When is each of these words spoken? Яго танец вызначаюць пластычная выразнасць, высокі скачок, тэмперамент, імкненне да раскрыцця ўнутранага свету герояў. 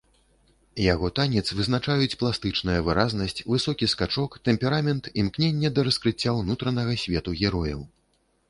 Яго 0.83 1.07
танец 1.19 1.43
вызначаюць 1.57 2.17
пластычная 2.21 2.79
выразнасць, 2.87 3.37
высокі 3.51 3.91
скачок, 3.93 4.39
тэмперамент, 4.49 5.13
імкненне 5.25 5.69
да 5.77 5.81
раскрыцця 5.89 6.37
ўнутранага 6.41 7.01
свету 7.05 7.39
герояў. 7.45 7.81